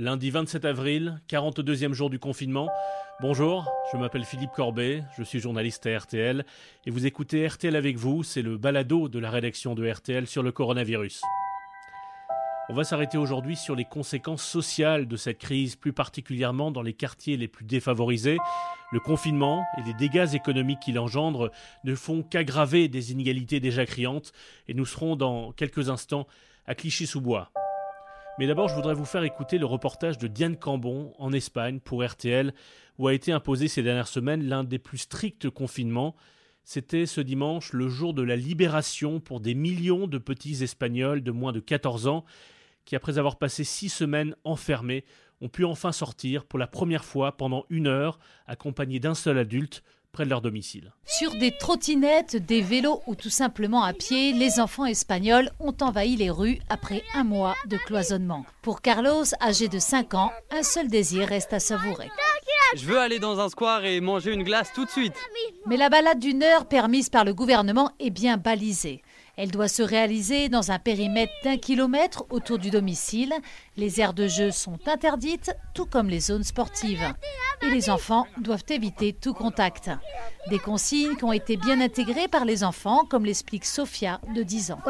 [0.00, 2.70] Lundi 27 avril, 42e jour du confinement.
[3.20, 6.46] Bonjour, je m'appelle Philippe Corbet, je suis journaliste à RTL
[6.86, 10.42] et vous écoutez RTL avec vous, c'est le balado de la rédaction de RTL sur
[10.42, 11.20] le coronavirus.
[12.70, 16.94] On va s'arrêter aujourd'hui sur les conséquences sociales de cette crise, plus particulièrement dans les
[16.94, 18.38] quartiers les plus défavorisés.
[18.92, 21.50] Le confinement et les dégâts économiques qu'il engendre
[21.84, 24.32] ne font qu'aggraver des inégalités déjà criantes
[24.66, 26.26] et nous serons dans quelques instants
[26.66, 27.52] à Clichy-sous-Bois.
[28.38, 32.04] Mais d'abord, je voudrais vous faire écouter le reportage de Diane Cambon en Espagne pour
[32.04, 32.54] RTL,
[32.98, 36.16] où a été imposé ces dernières semaines l'un des plus stricts confinements.
[36.64, 41.30] C'était ce dimanche le jour de la libération pour des millions de petits Espagnols de
[41.30, 42.24] moins de 14 ans
[42.84, 45.04] qui, après avoir passé six semaines enfermés,
[45.40, 49.82] ont pu enfin sortir pour la première fois pendant une heure, accompagnés d'un seul adulte,
[50.12, 50.92] près de leur domicile.
[51.04, 56.16] Sur des trottinettes, des vélos ou tout simplement à pied, les enfants espagnols ont envahi
[56.16, 58.44] les rues après un mois de cloisonnement.
[58.62, 62.08] Pour Carlos, âgé de 5 ans, un seul désir reste à savourer.
[62.76, 65.16] Je veux aller dans un square et manger une glace tout de suite.
[65.66, 69.02] Mais la balade d'une heure permise par le gouvernement est bien balisée.
[69.36, 73.32] Elle doit se réaliser dans un périmètre d'un kilomètre autour du domicile.
[73.80, 77.14] Les aires de jeu sont interdites, tout comme les zones sportives.
[77.62, 79.90] Et les enfants doivent éviter tout contact.
[80.48, 84.72] Des consignes qui ont été bien intégrées par les enfants, comme l'explique Sofia, de 10
[84.72, 84.80] ans.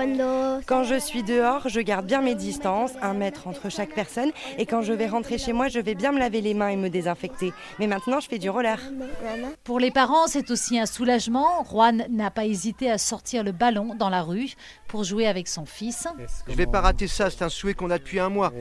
[0.67, 4.33] Quand je suis dehors, je garde bien mes distances, un mètre entre chaque personne.
[4.59, 6.77] Et quand je vais rentrer chez moi, je vais bien me laver les mains et
[6.77, 7.53] me désinfecter.
[7.79, 8.81] Mais maintenant, je fais du roller.
[9.63, 11.65] Pour les parents, c'est aussi un soulagement.
[11.65, 14.55] Juan n'a pas hésité à sortir le ballon dans la rue
[14.89, 16.09] pour jouer avec son fils.
[16.49, 18.53] Je vais pas rater ça, c'est un souhait qu'on a depuis un mois.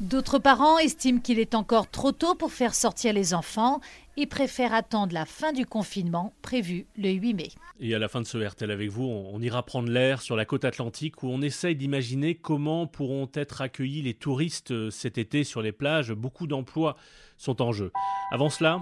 [0.00, 3.80] D'autres parents estiment qu'il est encore trop tôt pour faire sortir les enfants
[4.16, 7.48] et préfèrent attendre la fin du confinement prévu le 8 mai.
[7.80, 10.44] Et à la fin de ce RTL avec vous, on ira prendre l'air sur la
[10.44, 15.44] côte atlantique où on essaye d'imaginer comment pourront être accueillis les touristes euh, cet été
[15.44, 16.12] sur les plages.
[16.12, 16.96] Beaucoup d'emplois
[17.36, 17.92] sont en jeu.
[18.32, 18.80] Avant cela,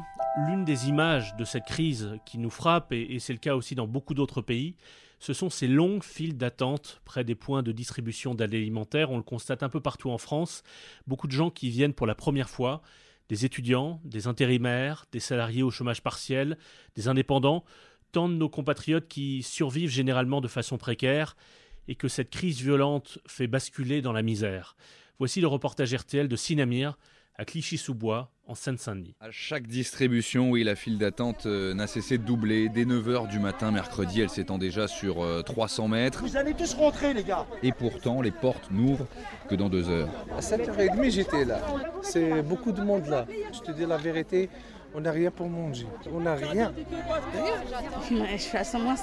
[0.48, 3.86] l'une des images de cette crise qui nous frappe, et c'est le cas aussi dans
[3.86, 4.74] beaucoup d'autres pays,
[5.18, 9.10] ce sont ces longues files d'attente près des points de distribution d'aide alimentaire.
[9.10, 10.62] On le constate un peu partout en France.
[11.06, 12.82] Beaucoup de gens qui viennent pour la première fois,
[13.28, 16.58] des étudiants, des intérimaires, des salariés au chômage partiel,
[16.94, 17.64] des indépendants,
[18.12, 21.36] tant de nos compatriotes qui survivent généralement de façon précaire
[21.88, 24.76] et que cette crise violente fait basculer dans la misère.
[25.18, 26.98] Voici le reportage RTL de Sinamir
[27.36, 29.14] à Clichy-sous-Bois, en Seine-Saint-Denis.
[29.20, 32.68] À chaque distribution, oui, la file d'attente euh, n'a cessé de doubler.
[32.68, 36.22] Dès 9h du matin, mercredi, elle s'étend déjà sur 300 euh, mètres.
[36.22, 39.06] Vous allez tous rentrer, les gars Et pourtant, les portes n'ouvrent
[39.48, 40.08] que dans deux heures.
[40.36, 41.60] À 7h30, j'étais là.
[42.02, 43.26] C'est beaucoup de monde là.
[43.52, 44.48] Je te dis la vérité,
[44.96, 45.86] on n'a rien pour manger.
[46.10, 46.72] On n'a rien.
[48.10, 48.94] Je suis à 120.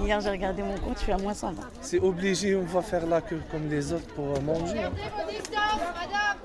[0.00, 1.60] Hier, j'ai regardé mon compte, je suis à moins 120.
[1.80, 4.84] C'est obligé, on va faire là que comme les autres pour manger.
[4.84, 4.92] Hein.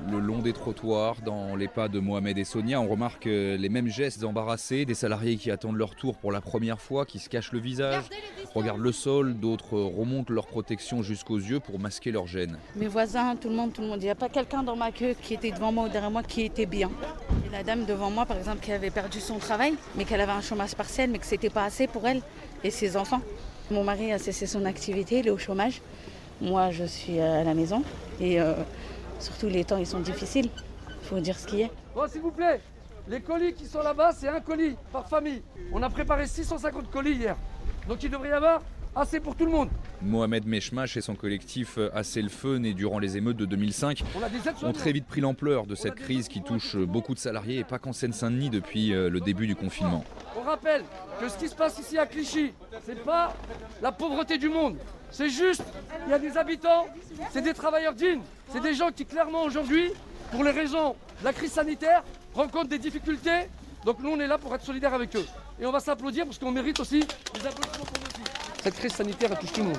[0.10, 3.70] Le long des trottoirs, dans les pas de Mohamed et Sonia, on remarque euh, les
[3.70, 7.30] mêmes gestes embarrassés, des salariés qui attendent leur tour pour la première fois, qui se
[7.30, 8.06] cachent le visage,
[8.56, 12.58] regardent le sol, d'autres remontent leur protection jusqu'aux yeux pour masquer leur gêne.
[12.76, 14.02] Mes voisins, tout le monde, tout le monde.
[14.02, 16.24] Il n'y a pas quelqu'un dans ma queue qui était devant moi ou derrière moi
[16.24, 16.90] qui était bien.
[17.52, 20.42] La dame devant moi, par exemple, qui avait perdu son travail, mais qu'elle avait un
[20.42, 22.22] chômage partiel, mais que c'était pas assez pour elle
[22.64, 23.22] et ses enfants.
[23.72, 25.82] Mon mari a cessé son activité, il est au chômage.
[26.42, 27.84] Moi, je suis à la maison
[28.20, 28.54] et euh,
[29.20, 30.50] surtout les temps, ils sont difficiles.
[30.90, 31.72] Il faut dire ce qui est.
[31.96, 32.60] Bon, s'il vous plaît,
[33.08, 35.42] les colis qui sont là-bas, c'est un colis par famille.
[35.72, 37.38] On a préparé 650 colis hier.
[37.88, 38.62] Donc il devrait y avoir
[38.98, 39.70] assez pour tout le monde.
[40.02, 44.04] Mohamed Meshmash et son collectif Assez le feu, né durant les émeutes de 2005,
[44.64, 47.80] ont très vite pris l'ampleur de cette crise qui touche beaucoup de salariés et pas
[47.80, 50.04] qu'en Seine-Saint-Denis depuis euh, le début du confinement.
[50.38, 50.84] On rappelle
[51.20, 52.54] que ce qui se passe ici à Clichy,
[52.86, 53.36] c'est pas
[53.82, 54.78] la pauvreté du monde.
[55.12, 55.64] C'est juste,
[56.06, 56.86] il y a des habitants,
[57.32, 59.92] c'est des travailleurs dignes, c'est des gens qui clairement aujourd'hui,
[60.32, 62.04] pour les raisons de la crise sanitaire,
[62.34, 63.48] rencontrent des difficultés.
[63.86, 65.26] Donc nous on est là pour être solidaires avec eux.
[65.60, 68.32] Et on va s'applaudir parce qu'on mérite aussi des applaudissements pour nous aussi.
[68.62, 69.78] Cette crise sanitaire elle touche tout le monde.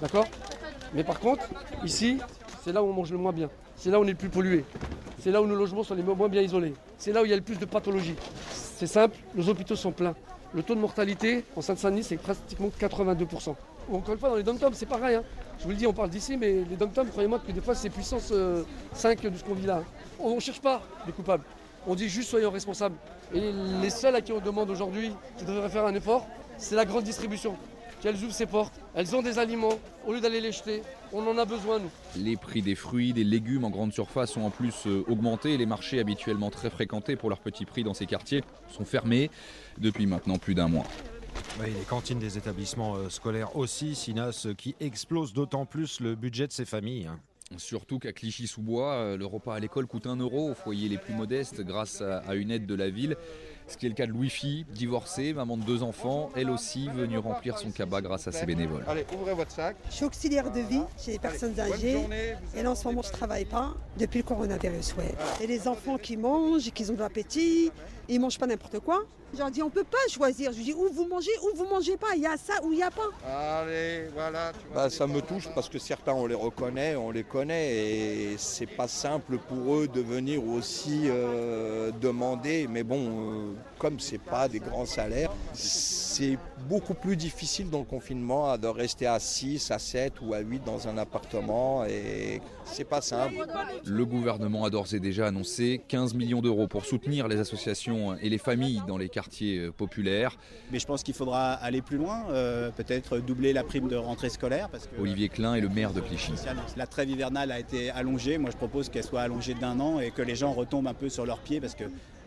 [0.00, 0.26] D'accord?
[0.94, 1.44] Mais par contre,
[1.84, 2.18] ici,
[2.62, 3.50] c'est là où on mange le moins bien.
[3.76, 4.64] C'est là où on est le plus pollué.
[5.20, 6.74] C'est là où nos logements sont les moins bien isolés.
[6.96, 8.16] C'est là où il y a le plus de pathologies.
[8.50, 10.14] C'est simple, nos hôpitaux sont pleins.
[10.54, 13.54] Le taux de mortalité en Seine-Saint-Denis, c'est pratiquement 82%.
[13.92, 15.16] Encore une fois, dans les dom c'est pareil.
[15.16, 15.24] Hein.
[15.58, 17.90] Je vous le dis, on parle d'ici, mais les dom croyez-moi que des fois, c'est
[17.90, 18.32] puissance
[18.94, 19.82] 5 euh, de ce qu'on vit là.
[20.18, 21.44] On ne cherche pas des coupables.
[21.86, 22.96] On dit juste soyons responsables.
[23.34, 26.26] Et les seuls à qui on demande aujourd'hui qui devraient faire un effort,
[26.56, 27.56] c'est la grande distribution
[28.00, 28.74] qu'elles ouvrent ses portes.
[28.94, 30.82] Elles ont des aliments, au lieu d'aller les jeter,
[31.12, 31.90] on en a besoin nous.
[32.16, 35.56] Les prix des fruits, des légumes en grande surface ont en plus euh, augmenté.
[35.56, 39.30] Les marchés habituellement très fréquentés pour leurs petits prix dans ces quartiers sont fermés
[39.78, 40.84] depuis maintenant plus d'un mois.
[41.60, 46.46] Oui, les cantines des établissements euh, scolaires aussi, Sinas, qui explosent d'autant plus le budget
[46.46, 47.08] de ces familles.
[47.56, 51.60] Surtout qu'à Clichy-sous-Bois, le repas à l'école coûte 1 euro aux foyers les plus modestes
[51.60, 53.16] grâce à une aide de la ville.
[53.66, 57.18] Ce qui est le cas de Louis-Fille, divorcée, maman de deux enfants, elle aussi venue
[57.18, 58.84] remplir son cabas grâce à ses bénévoles.
[58.86, 59.76] Allez, ouvrez votre sac.
[59.88, 61.98] Je suis auxiliaire de vie chez les personnes âgées.
[62.54, 64.96] Et là, en ce moment, je ne travaille pas depuis le coronavirus.
[64.96, 65.14] Ouais.
[65.40, 67.70] Et les enfants qui mangent, qui ont de l'appétit,
[68.08, 69.04] ils ne mangent pas n'importe quoi.
[69.34, 70.52] Je leur dis, on ne peut pas choisir.
[70.52, 72.14] Je dis, où vous mangez, où vous mangez pas.
[72.14, 73.10] Il y a ça ou il n'y a pas.
[73.26, 74.52] Allez, voilà.
[74.72, 77.74] bah, ça me touche parce que certains, on les reconnaît, on les connaît.
[77.74, 82.68] Et c'est pas simple pour eux de venir aussi euh, demander.
[82.70, 85.32] Mais bon, euh, comme c'est pas des grands salaires,
[86.14, 86.38] c'est
[86.68, 90.62] beaucoup plus difficile dans le confinement de rester à 6, à 7 ou à 8
[90.64, 91.84] dans un appartement.
[91.86, 93.34] Et c'est pas simple.
[93.84, 98.28] Le gouvernement a d'ores et déjà annoncé 15 millions d'euros pour soutenir les associations et
[98.28, 100.36] les familles dans les quartiers euh, populaire.
[100.70, 104.30] Mais je pense qu'il faudra aller plus loin, euh, peut-être doubler la prime de rentrée
[104.30, 104.68] scolaire.
[104.68, 106.32] Parce que Olivier Klein est le maire de Clichy.
[106.76, 108.38] La trêve hivernale a été allongée.
[108.38, 111.08] Moi, je propose qu'elle soit allongée d'un an et que les gens retombent un peu
[111.08, 111.84] sur leurs pieds parce que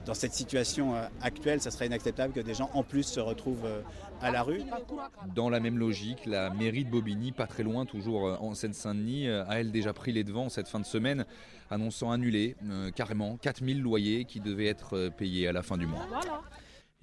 [0.07, 3.67] dans cette situation euh, actuelle, ça serait inacceptable que des gens en plus se retrouvent
[4.21, 4.61] à la rue.
[5.35, 9.59] Dans la même logique, la mairie de Bobigny, pas très loin, toujours en Seine-Saint-Denis, a
[9.59, 11.25] elle déjà pris les devants cette fin de semaine,
[11.69, 12.55] annonçant annuler
[12.95, 16.07] carrément 4000 loyers qui devaient être payés à la fin du mois.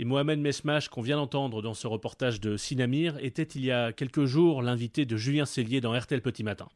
[0.01, 3.93] Et Mohamed Mesmash, qu'on vient d'entendre dans ce reportage de Sinamir, était il y a
[3.93, 6.67] quelques jours l'invité de Julien Cellier dans RTL Petit Matin.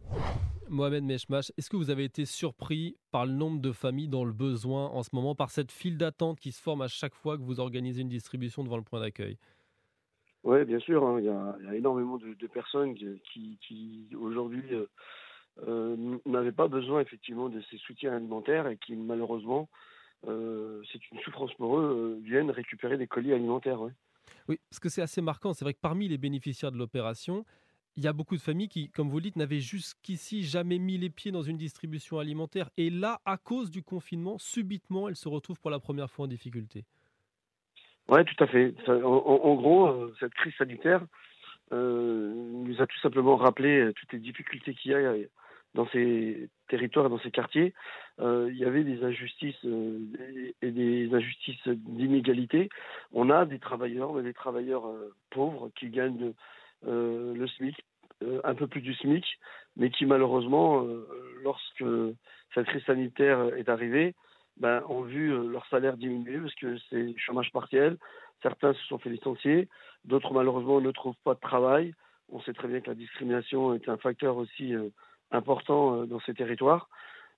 [0.69, 4.32] Mohamed Mesmash, est-ce que vous avez été surpris par le nombre de familles dans le
[4.32, 7.43] besoin en ce moment, par cette file d'attente qui se forme à chaque fois que
[7.43, 9.37] vous organisez une distribution devant le point d'accueil?
[10.44, 11.05] Oui, bien sûr.
[11.05, 11.19] Hein.
[11.19, 14.87] il, y a, énormément de, personnes qui, aujourd'hui euh,
[15.67, 19.69] euh, n'avaient pas besoin effectivement de ces soutiens alimentaires et qui malheureusement
[20.26, 23.81] euh, c'est une souffrance pour eux, euh, viennent récupérer des colis alimentaires.
[24.49, 25.53] Oui, parce que c'est assez marquant.
[25.53, 27.44] C'est vrai que parmi les bénéficiaires de l'opération,
[27.97, 30.99] il y a beaucoup de familles qui, comme vous le dites, n'avaient jusqu'ici jamais mis
[30.99, 32.70] les pieds dans une distribution alimentaire.
[32.76, 36.29] Et là, à cause du confinement, subitement, elles se retrouvent pour la première fois en
[36.29, 36.85] difficulté.
[38.09, 38.75] Oui, tout à fait.
[38.88, 41.05] en, gros, euh, cette crise sanitaire
[41.71, 45.14] nous a tout simplement rappelé toutes les difficultés qu'il y a
[45.75, 47.75] dans ces territoires et dans ces quartiers,
[48.20, 49.99] euh, il y avait des injustices euh,
[50.62, 52.69] et des injustices d'inégalité.
[53.12, 56.32] On a des travailleurs, a des travailleurs euh, pauvres qui gagnent
[56.85, 57.76] le SMIC,
[58.44, 59.25] un peu plus du SMIC,
[59.76, 60.87] mais qui malheureusement,
[61.43, 61.85] lorsque
[62.55, 64.14] cette crise sanitaire est arrivée,
[64.59, 67.97] ben, ont vu leur salaire diminuer parce que c'est chômage partiel.
[68.44, 69.69] Certains se sont fait licencier,
[70.05, 71.94] d'autres malheureusement ne trouvent pas de travail.
[72.29, 74.73] On sait très bien que la discrimination est un facteur aussi
[75.31, 76.89] important euh, dans ces territoires.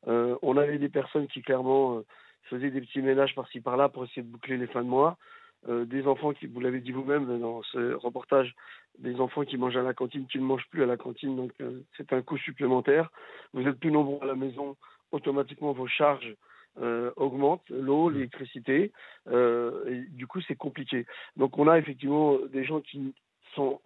[0.08, 2.06] Euh, on avait des personnes qui clairement euh,
[2.44, 5.18] faisaient des petits ménages par-ci par-là pour essayer de boucler les fins de mois.
[5.68, 8.54] des enfants qui, vous l'avez dit vous-même dans ce reportage,
[8.98, 11.52] des enfants qui mangent à la cantine, qui ne mangent plus à la cantine, donc
[11.96, 13.10] c'est un coût supplémentaire.
[13.52, 14.76] Vous êtes plus nombreux à la maison,
[15.12, 16.34] automatiquement vos charges
[17.16, 18.90] augmentent, l'eau, l'électricité,
[19.30, 21.04] et du coup c'est compliqué.
[21.36, 23.14] Donc on a effectivement des gens qui
[23.54, 23.80] sont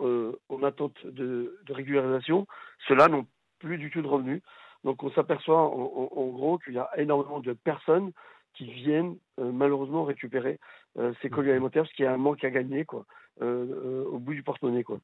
[0.48, 2.46] en attente de, de régularisation.
[2.86, 3.26] Ceux-là n'ont
[3.64, 4.42] plus du tout de revenus.
[4.84, 8.12] Donc on s'aperçoit en, gros qu'il y a énormément de personnes
[8.52, 10.60] qui viennent euh, malheureusement récupérer
[10.98, 11.52] euh, ces colis mmh.
[11.52, 13.04] alimentaires, parce qu'il y a un manque à gagner quoi,
[13.42, 14.84] euh, au bout du porte-monnaie.
[14.84, 15.00] Quoi.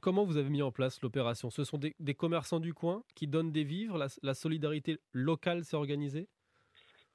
[0.00, 1.50] comment vous avez mis en place l'opération?
[1.50, 6.28] Ce sont des, commerçants du coin qui donnent des vivres, la solidarité locale s'est organisée?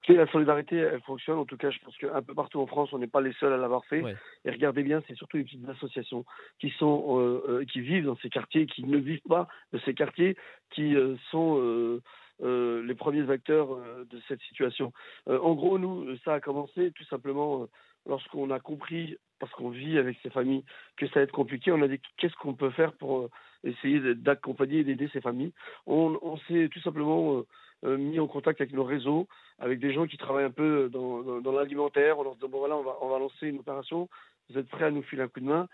[0.07, 1.37] La solidarité, elle fonctionne.
[1.37, 3.53] En tout cas, je pense qu'un peu partout en France, on n'est pas les seuls
[3.53, 4.03] à l'avoir fait.
[4.45, 6.25] Et regardez bien, c'est surtout les petites associations
[6.59, 9.93] qui sont, euh, euh, qui vivent dans ces quartiers, qui ne vivent pas de ces
[9.93, 10.37] quartiers,
[10.71, 11.99] qui euh, sont
[12.41, 13.77] les premiers acteurs
[14.09, 14.93] de cette situation.
[15.27, 17.67] en gros, nous, ça a commencé tout simplement
[18.05, 20.63] lorsqu'on a compris, parce qu'on vit avec ces familles,
[20.95, 21.73] que ça va être compliqué.
[21.73, 23.29] On a dit qu'est-ce qu'on peut faire pour
[23.65, 25.51] essayer d'accompagner et d'aider ces familles?
[25.85, 27.43] On, on s'est tout simplement
[27.83, 29.27] mis en contact avec nos réseaux,
[29.59, 32.19] avec des gens qui travaillent un peu dans, l'alimentaire.
[32.19, 34.09] On leur dit bon voilà, on va, on lancer une opération.
[34.49, 35.67] Vous êtes prêts à nous filer un coup de main?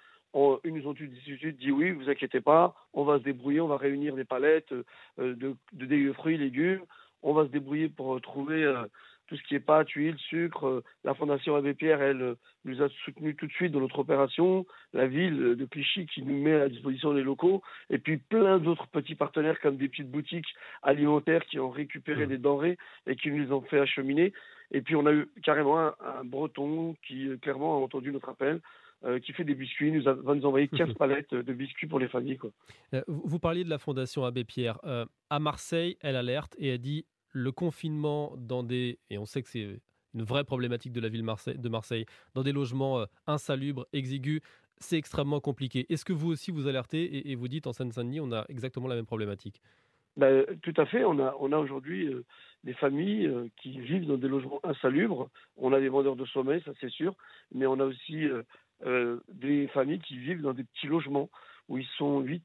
[0.66, 3.78] Ils nous ont de dit oui, vous inquiétez pas, on va se débrouiller, on va
[3.78, 6.84] réunir des palettes euh, de, de, fruits, légumes,
[7.24, 8.84] on va se débrouiller pour trouver euh,
[9.28, 10.68] tout ce qui est pâte, huile, sucre.
[10.68, 14.00] Euh, la Fondation Abbé Pierre, elle, euh, nous a soutenus tout de suite dans notre
[14.00, 14.66] opération.
[14.94, 17.62] La ville de Clichy qui nous met à disposition des locaux.
[17.90, 20.54] Et puis plein d'autres petits partenaires comme des petites boutiques
[20.84, 22.30] alimentaires qui ont récupéré mmh.
[22.30, 22.78] des denrées
[23.08, 24.34] et qui nous les ont fait acheminer.
[24.72, 28.62] Et puis on a eu carrément un, breton qui euh, clairement a entendu notre appel.
[29.24, 32.38] qui fait des biscuits, nous va nous envoyer 15 palettes de biscuits pour les familles.
[32.38, 32.50] Quoi.
[33.08, 34.80] vous parliez de la Fondation Abbé Pierre.
[35.30, 37.06] à Marseille, elle alerte et elle dit
[37.36, 39.82] le confinement dans des, et on sait que c'est
[40.14, 41.26] une vraie problématique de la ville
[41.58, 44.40] de Marseille, dans des logements euh, insalubres, exigus,
[44.78, 45.86] c'est extrêmement compliqué.
[45.90, 48.96] Est-ce que vous aussi vous alertez et, vous dites en Seine-Saint-Denis, on a exactement la
[48.96, 49.62] même problématique?
[50.16, 51.04] Ben, tout à fait.
[51.04, 52.24] On a, on a aujourd'hui euh,
[52.64, 55.30] des familles euh, qui vivent dans des logements insalubres.
[55.58, 57.16] On a des vendeurs de sommeil, ça c'est sûr,
[57.54, 58.28] mais on a aussi
[59.30, 61.30] des familles qui vivent dans des petits logements
[61.68, 62.44] où ils sont 8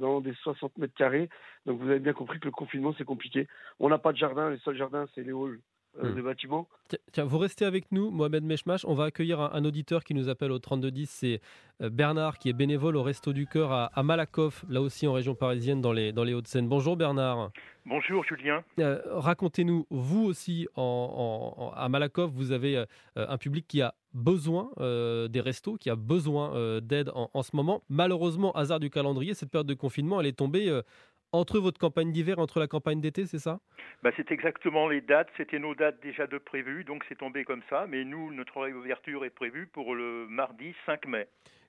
[0.00, 1.28] dans des 60 mètres carrés.
[1.66, 3.48] Donc vous avez bien compris que le confinement c'est compliqué.
[3.78, 5.60] On n'a pas de jardin, les seuls jardins c'est les halls
[6.02, 6.22] euh, hmm.
[6.22, 6.68] bâtiments.
[7.12, 8.84] Tiens, vous restez avec nous, Mohamed Meshmash.
[8.84, 11.08] On va accueillir un, auditeur qui nous appelle au 3210.
[11.08, 11.40] C'est
[11.82, 15.34] euh, Bernard, qui est bénévole au Resto du Cœur à, Malakoff, là aussi en région
[15.34, 16.68] parisienne, dans les, dans les Hauts-de-Seine.
[16.68, 17.50] Bonjour Bernard.
[17.86, 18.64] Bonjour Julien.
[18.80, 22.84] Euh, racontez-nous, vous aussi, en, à Malakoff, vous avez
[23.16, 27.82] un public qui a besoin des restos, qui a besoin d'aide en, ce moment.
[27.88, 30.80] Malheureusement, hasard du calendrier, cette période de confinement, elle est tombée
[31.34, 33.58] entre votre campagne d'hiver entre la campagne d'été, c'est ça?
[34.02, 35.28] Bah, C'est exactement les dates.
[35.36, 37.86] C'était nos dates déjà de prévues, donc c'est tombé comme ça.
[37.88, 41.26] Mais nous, notre réouverture est prévue pour le mardi 5 mai.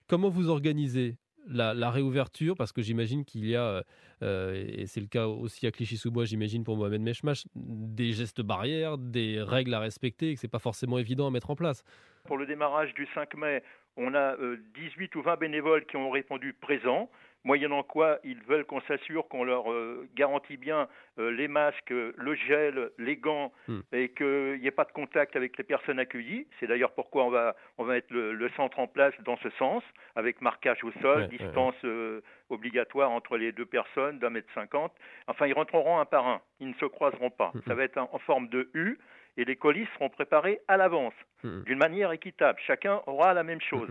[0.07, 1.15] Comment vous organisez
[1.47, 2.55] la, réouverture?
[2.55, 3.83] Parce que j'imagine qu'il y a,
[4.21, 8.99] euh, et c'est le cas aussi à Clichy-sous-Bois, j'imagine pour Mohamed Meshmash, des gestes barrières,
[8.99, 11.83] des règles à respecter et que ce n'est pas forcément évident à mettre en place.
[12.25, 13.63] Pour le démarrage du 5 mai,
[13.97, 14.35] on a
[14.75, 17.09] 18 euh, ou 20 bénévoles qui ont répondu présents
[17.45, 22.35] moyennant quoi ils veulent qu'on s'assure qu'on leur euh, garantit bien euh, les masques, le
[22.35, 23.79] gel, les gants hmm.
[23.93, 26.47] et qu'il n'y ait pas de contact avec les personnes accueillies.
[26.59, 29.83] C'est d'ailleurs pourquoi on va, on va mettre le, centre en place dans ce sens,
[30.15, 34.93] avec marquage au sol, distance euh, obligatoire entre les deux personnes d'un mètre cinquante.
[35.27, 37.51] Enfin, ils rentreront un par un, ils ne se croiseront pas.
[37.53, 37.61] Hmm.
[37.67, 38.97] Ça va être en forme de U
[39.37, 41.63] et les colis seront préparés à l'avance, hmm.
[41.63, 42.59] d'une manière équitable.
[42.65, 43.89] Chacun aura la même chose.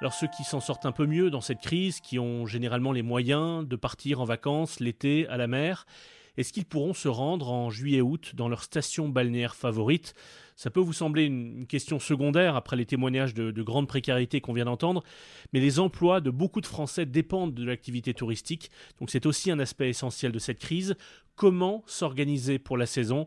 [0.00, 3.02] Alors ceux qui s'en sortent un peu mieux dans cette crise, qui ont généralement les
[3.02, 5.86] moyens de partir en vacances l'été à la mer,
[6.36, 10.14] est-ce qu'ils pourront se rendre en juillet-août dans leur station balnéaire favorite?
[10.54, 14.52] Ça peut vous sembler une question secondaire après les témoignages de, de grande précarité qu'on
[14.52, 15.02] vient d'entendre,
[15.52, 19.58] mais les emplois de beaucoup de Français dépendent de l'activité touristique, donc c'est aussi un
[19.58, 20.94] aspect essentiel de cette crise.
[21.34, 23.26] Comment s'organiser pour la saison?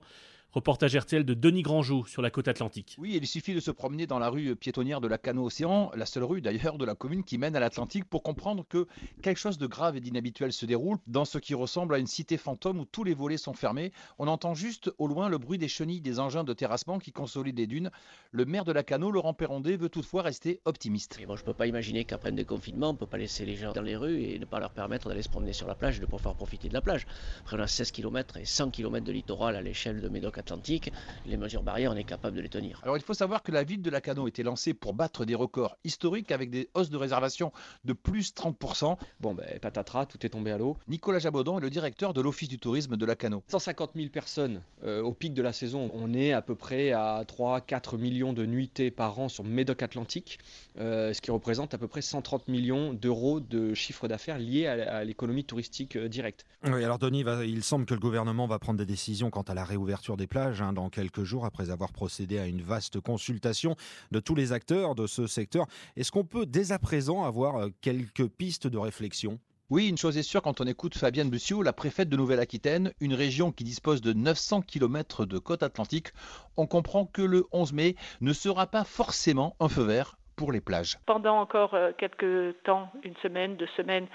[0.53, 2.97] Reportage RTL de Denis Grandjou sur la côte atlantique.
[2.99, 6.05] Oui, il suffit de se promener dans la rue piétonnière de la Cano Océan, la
[6.05, 8.85] seule rue d'ailleurs de la commune qui mène à l'Atlantique, pour comprendre que
[9.21, 12.35] quelque chose de grave et d'inhabituel se déroule dans ce qui ressemble à une cité
[12.35, 13.93] fantôme où tous les volets sont fermés.
[14.19, 17.57] On entend juste au loin le bruit des chenilles des engins de terrassement qui consolident
[17.57, 17.89] les dunes.
[18.33, 21.17] Le maire de la Cano, Laurent Perrondé, veut toutefois rester optimiste.
[21.21, 23.45] Et bon, je ne peux pas imaginer qu'après le confinement, on ne peut pas laisser
[23.45, 25.75] les gens dans les rues et ne pas leur permettre d'aller se promener sur la
[25.75, 27.07] plage et de pouvoir profiter de la plage.
[27.39, 30.09] Après, on a 16 km et 100 km de littoral à l'échelle de
[30.41, 30.91] Médoc-Atlantique
[31.25, 32.79] les mesures barrières, on est capable de les tenir.
[32.83, 35.77] Alors il faut savoir que la ville de Lacanau était lancée pour battre des records
[35.83, 37.51] historiques avec des hausses de réservation
[37.85, 38.97] de plus 30%.
[39.19, 40.77] Bon, ben patatras, tout est tombé à l'eau.
[40.87, 43.43] Nicolas Jabodon est le directeur de l'Office du tourisme de Lacanau.
[43.47, 45.91] 150 000 personnes euh, au pic de la saison.
[45.93, 50.39] On est à peu près à 3-4 millions de nuitées par an sur Médoc Atlantique,
[50.79, 55.03] euh, ce qui représente à peu près 130 millions d'euros de chiffre d'affaires liés à,
[55.03, 56.45] l'économie touristique euh, directe.
[56.63, 59.63] Oui, alors Denis, il semble que le gouvernement va prendre des décisions quant à la
[59.63, 63.75] réouverture des hein, dans quelques quelques jours après avoir procédé à une vaste consultation
[64.11, 65.65] de tous les acteurs de ce secteur.
[65.97, 69.39] Est-ce qu'on peut dès à présent avoir euh, quelques pistes de réflexion?
[69.71, 73.13] Oui, une chose est sûre quand on écoute Fabienne Bussiou, la préfète de Nouvelle-Aquitaine, une
[73.13, 76.09] région qui dispose de 900 km de côte atlantique,
[76.55, 80.59] on comprend que le 11 mai ne sera pas forcément un feu vert pour les
[80.59, 80.97] plages.
[81.05, 84.07] Pendant encore euh, quelques temps, une semaine, deux semaines,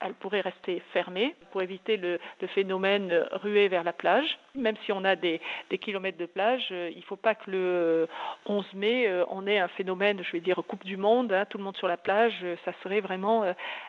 [0.00, 2.18] elle pourrait rester fermée pour éviter le,
[2.54, 4.38] phénomène rué vers la plage.
[4.54, 5.42] Même si on a des,
[5.82, 8.08] kilomètres de plage, euh, il ne faut pas que le
[8.46, 11.58] 11 mai, euh, on ait un phénomène, je vais dire, Coupe du Monde, hein, tout
[11.58, 12.32] le monde sur la plage.
[12.64, 13.44] Ça serait vraiment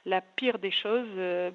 [0.06, 1.08] la pire des choses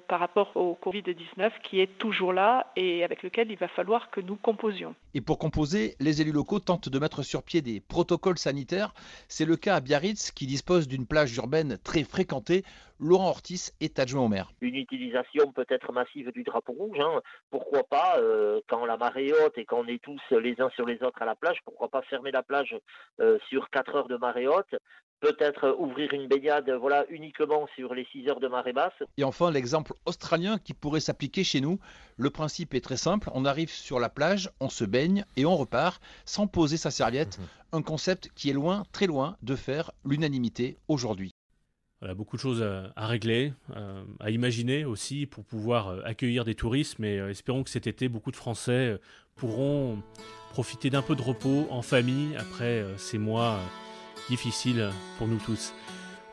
[0.07, 4.21] par rapport au Covid-19 qui est toujours là et avec lequel il va falloir que
[4.21, 4.95] nous composions.
[5.13, 8.93] Et pour composer, les élus locaux tentent de mettre sur pied des protocoles sanitaires.
[9.27, 12.63] C'est le cas à Biarritz qui dispose d'une plage urbaine très fréquentée.
[12.99, 14.51] Laurent Ortiz est adjoint au maire.
[14.61, 17.21] Une utilisation peut-être massive du drapeau rouge, hein.
[17.49, 21.01] pourquoi pas, euh, quand la marée haute et qu'on est tous les uns sur les
[21.01, 22.77] autres à la plage, pourquoi pas fermer la plage
[23.19, 24.75] euh, sur 4 heures de marée haute
[25.21, 28.93] peut-être ouvrir une baignade voilà, uniquement sur les 6 heures de marée basse.
[29.17, 31.79] Et enfin, l'exemple australien qui pourrait s'appliquer chez nous.
[32.17, 35.55] Le principe est très simple, on arrive sur la plage, on se baigne et on
[35.55, 37.39] repart sans poser sa serviette.
[37.39, 37.45] Mhm.
[37.73, 41.31] Un concept qui est loin, très loin de faire l'unanimité aujourd'hui.
[42.01, 42.63] Voilà, beaucoup de choses
[42.95, 46.97] à, régler, euh, à imaginer aussi pour pouvoir euh, accueillir des touristes.
[46.97, 48.99] Mais euh, espérons que cet été, beaucoup de Français
[49.35, 50.01] pourront
[50.49, 53.59] profiter d'un peu de repos en famille après ces mois
[54.29, 55.73] difficile pour nous tous.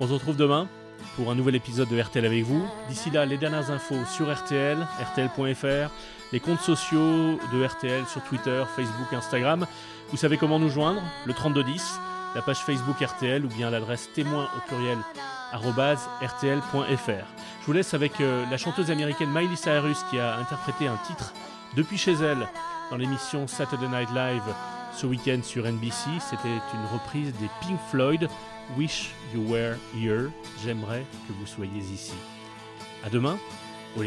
[0.00, 0.68] On se retrouve demain
[1.16, 2.64] pour un nouvel épisode de RTL avec vous.
[2.88, 5.90] D'ici là, les dernières infos sur RTL, rtl.fr,
[6.32, 9.66] les comptes sociaux de RTL sur Twitter, Facebook, Instagram.
[10.10, 11.98] Vous savez comment nous joindre Le 3210,
[12.34, 14.98] la page Facebook RTL ou bien l'adresse témoin au pluriel
[15.52, 17.26] rtl.fr.
[17.60, 21.32] Je vous laisse avec euh, la chanteuse américaine Miley Cyrus qui a interprété un titre
[21.76, 22.48] depuis chez elle
[22.90, 24.42] dans l'émission Saturday Night Live
[24.94, 28.28] ce week-end sur NBC, c'était une reprise des Pink Floyd
[28.76, 30.30] Wish You Were Here.
[30.64, 32.14] J'aimerais que vous soyez ici.
[33.04, 33.38] À demain,
[33.96, 34.02] au